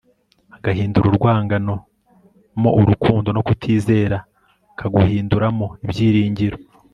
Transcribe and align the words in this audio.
agahindura 0.55 1.05
urwangano 1.09 1.73
mo 2.61 2.69
urukundo 2.79 3.27
no 3.35 3.41
kutizera 3.47 4.17
akaguhinduramo 4.71 5.67
ibyiringiro 5.85 6.57